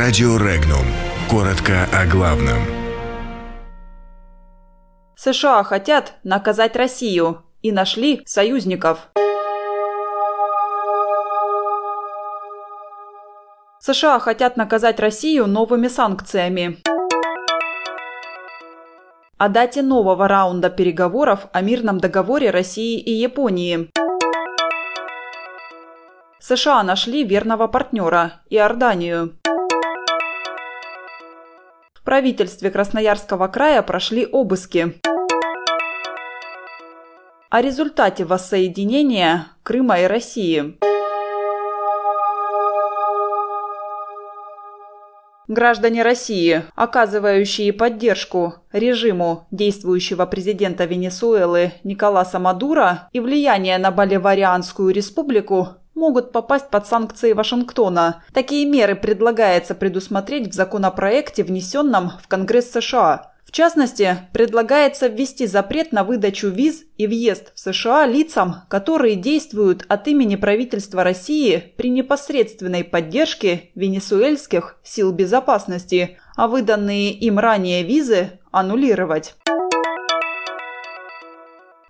Радио 0.00 0.36
Регнум. 0.36 0.86
Коротко 1.28 1.88
о 1.92 2.06
главном. 2.06 2.62
США 5.16 5.64
хотят 5.64 6.14
наказать 6.22 6.76
Россию 6.76 7.42
и 7.62 7.72
нашли 7.72 8.22
союзников. 8.24 9.08
США 13.80 14.20
хотят 14.20 14.56
наказать 14.56 15.00
Россию 15.00 15.48
новыми 15.48 15.88
санкциями. 15.88 16.78
О 19.36 19.48
дате 19.48 19.82
нового 19.82 20.28
раунда 20.28 20.70
переговоров 20.70 21.48
о 21.52 21.60
мирном 21.60 21.98
договоре 21.98 22.50
России 22.50 23.00
и 23.00 23.10
Японии. 23.10 23.90
США 26.38 26.84
нашли 26.84 27.24
верного 27.24 27.66
партнера– 27.66 28.42
Иорданию 28.48 29.34
правительстве 32.08 32.70
Красноярского 32.70 33.48
края 33.48 33.82
прошли 33.82 34.24
обыски. 34.24 34.94
О 37.50 37.60
результате 37.60 38.24
воссоединения 38.24 39.48
Крыма 39.62 40.00
и 40.00 40.04
России. 40.06 40.78
Граждане 45.48 46.02
России, 46.02 46.62
оказывающие 46.74 47.74
поддержку 47.74 48.54
режиму 48.72 49.46
действующего 49.50 50.24
президента 50.24 50.86
Венесуэлы 50.86 51.72
Николаса 51.84 52.38
Мадура 52.38 53.10
и 53.12 53.20
влияние 53.20 53.76
на 53.76 53.90
Боливарианскую 53.90 54.94
республику, 54.94 55.76
могут 55.98 56.32
попасть 56.32 56.70
под 56.70 56.86
санкции 56.86 57.32
Вашингтона. 57.32 58.22
Такие 58.32 58.64
меры 58.64 58.94
предлагается 58.94 59.74
предусмотреть 59.74 60.48
в 60.48 60.54
законопроекте, 60.54 61.44
внесенном 61.44 62.12
в 62.22 62.28
Конгресс 62.28 62.70
США. 62.70 63.32
В 63.44 63.50
частности, 63.50 64.18
предлагается 64.34 65.06
ввести 65.06 65.46
запрет 65.46 65.90
на 65.90 66.04
выдачу 66.04 66.48
виз 66.48 66.84
и 66.98 67.06
въезд 67.06 67.52
в 67.54 67.58
США 67.58 68.06
лицам, 68.06 68.56
которые 68.68 69.16
действуют 69.16 69.86
от 69.88 70.06
имени 70.06 70.36
правительства 70.36 71.02
России 71.02 71.72
при 71.78 71.88
непосредственной 71.88 72.84
поддержке 72.84 73.70
венесуэльских 73.74 74.76
сил 74.82 75.12
безопасности, 75.12 76.18
а 76.36 76.46
выданные 76.46 77.10
им 77.12 77.38
ранее 77.38 77.84
визы 77.84 78.38
аннулировать. 78.52 79.34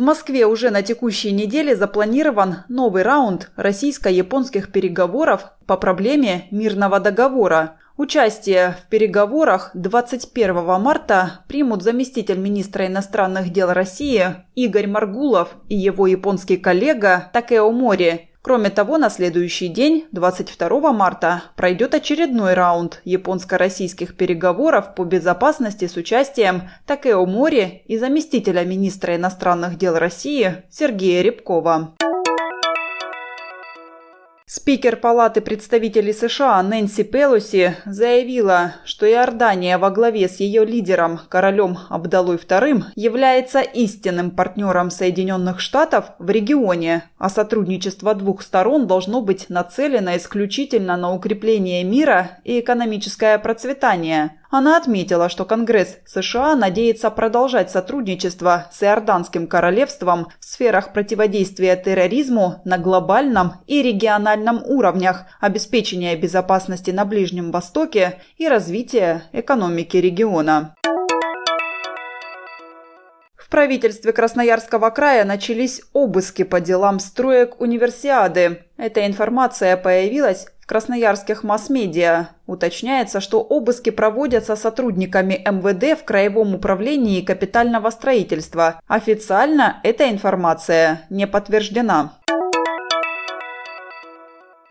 В 0.00 0.02
Москве 0.02 0.46
уже 0.46 0.70
на 0.70 0.80
текущей 0.80 1.30
неделе 1.30 1.76
запланирован 1.76 2.60
новый 2.70 3.02
раунд 3.02 3.50
российско-японских 3.56 4.72
переговоров 4.72 5.52
по 5.66 5.76
проблеме 5.76 6.46
мирного 6.50 7.00
договора. 7.00 7.76
Участие 7.98 8.78
в 8.80 8.88
переговорах 8.88 9.72
21 9.74 10.80
марта 10.80 11.44
примут 11.48 11.82
заместитель 11.82 12.38
министра 12.38 12.86
иностранных 12.86 13.52
дел 13.52 13.74
России 13.74 14.36
Игорь 14.54 14.86
Маргулов 14.86 15.50
и 15.68 15.76
его 15.76 16.06
японский 16.06 16.56
коллега 16.56 17.28
Такео 17.34 17.70
Мори 17.70 18.29
Кроме 18.42 18.70
того, 18.70 18.96
на 18.96 19.10
следующий 19.10 19.68
день, 19.68 20.06
22 20.12 20.92
марта, 20.92 21.42
пройдет 21.56 21.94
очередной 21.94 22.54
раунд 22.54 23.02
японско-российских 23.04 24.16
переговоров 24.16 24.94
по 24.94 25.04
безопасности 25.04 25.86
с 25.86 25.96
участием 25.96 26.70
Такео 26.86 27.26
Мори 27.26 27.82
и 27.86 27.98
заместителя 27.98 28.64
министра 28.64 29.16
иностранных 29.16 29.76
дел 29.76 29.98
России 29.98 30.62
Сергея 30.70 31.20
Рябкова. 31.22 31.94
Спикер 34.52 34.96
Палаты 34.96 35.42
представителей 35.42 36.12
США 36.12 36.60
Нэнси 36.60 37.04
Пелоси 37.04 37.76
заявила, 37.84 38.74
что 38.84 39.08
Иордания 39.08 39.78
во 39.78 39.92
главе 39.92 40.28
с 40.28 40.40
ее 40.40 40.64
лидером, 40.64 41.20
королем 41.28 41.78
Абдалой 41.88 42.34
II, 42.34 42.86
является 42.96 43.60
истинным 43.60 44.32
партнером 44.32 44.90
Соединенных 44.90 45.60
Штатов 45.60 46.06
в 46.18 46.28
регионе, 46.30 47.04
а 47.16 47.28
сотрудничество 47.30 48.12
двух 48.12 48.42
сторон 48.42 48.88
должно 48.88 49.22
быть 49.22 49.48
нацелено 49.50 50.16
исключительно 50.16 50.96
на 50.96 51.14
укрепление 51.14 51.84
мира 51.84 52.40
и 52.42 52.58
экономическое 52.58 53.38
процветание– 53.38 54.32
она 54.50 54.76
отметила, 54.76 55.28
что 55.28 55.44
Конгресс 55.44 55.98
США 56.04 56.56
надеется 56.56 57.10
продолжать 57.10 57.70
сотрудничество 57.70 58.66
с 58.72 58.82
Иорданским 58.82 59.46
королевством 59.46 60.26
в 60.40 60.44
сферах 60.44 60.92
противодействия 60.92 61.76
терроризму 61.76 62.60
на 62.64 62.76
глобальном 62.76 63.54
и 63.68 63.80
региональном 63.80 64.62
уровнях, 64.64 65.24
обеспечения 65.40 66.16
безопасности 66.16 66.90
на 66.90 67.04
Ближнем 67.04 67.52
Востоке 67.52 68.20
и 68.38 68.48
развития 68.48 69.22
экономики 69.32 69.96
региона. 69.96 70.74
В 73.36 73.48
правительстве 73.48 74.12
Красноярского 74.12 74.90
края 74.90 75.24
начались 75.24 75.82
обыски 75.92 76.44
по 76.44 76.60
делам 76.60 76.98
строек 77.00 77.60
универсиады. 77.60 78.64
Эта 78.76 79.06
информация 79.06 79.76
появилась 79.76 80.46
красноярских 80.70 81.42
масс-медиа. 81.42 82.28
Уточняется, 82.46 83.20
что 83.20 83.40
обыски 83.40 83.90
проводятся 83.90 84.54
сотрудниками 84.54 85.34
МВД 85.44 86.00
в 86.00 86.04
Краевом 86.04 86.54
управлении 86.54 87.22
капитального 87.22 87.90
строительства. 87.90 88.80
Официально 88.86 89.80
эта 89.82 90.08
информация 90.08 91.08
не 91.10 91.26
подтверждена. 91.26 92.12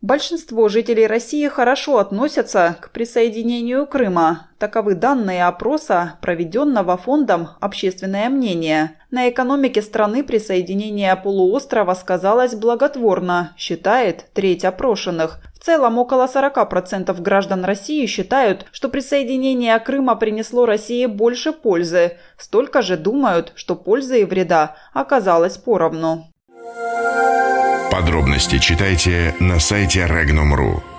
Большинство 0.00 0.68
жителей 0.68 1.06
России 1.06 1.46
хорошо 1.46 1.98
относятся 1.98 2.76
к 2.80 2.90
присоединению 2.90 3.86
Крыма. 3.86 4.48
Таковы 4.58 4.94
данные 4.94 5.44
опроса, 5.44 6.14
проведенного 6.20 6.96
фондом 6.96 7.50
«Общественное 7.60 8.28
мнение». 8.28 8.96
На 9.12 9.28
экономике 9.28 9.82
страны 9.82 10.24
присоединение 10.24 11.14
полуострова 11.14 11.94
сказалось 11.94 12.54
благотворно, 12.54 13.52
считает 13.56 14.24
треть 14.32 14.64
опрошенных. 14.64 15.40
В 15.62 15.64
целом, 15.64 15.96
около 15.98 16.26
40% 16.26 17.22
граждан 17.22 17.64
России 17.64 18.04
считают, 18.06 18.66
что 18.72 18.88
присоединение 18.88 19.78
Крыма 19.78 20.16
принесло 20.16 20.66
России 20.66 21.06
больше 21.06 21.52
пользы. 21.52 22.18
Столько 22.36 22.82
же 22.82 22.96
думают, 22.96 23.52
что 23.54 23.76
пользы 23.76 24.22
и 24.22 24.24
вреда 24.24 24.74
оказалось 24.92 25.58
поровну. 25.58 26.26
Подробности 27.92 28.58
читайте 28.58 29.36
на 29.38 29.60
сайте 29.60 30.00
Regnum.ru. 30.00 30.91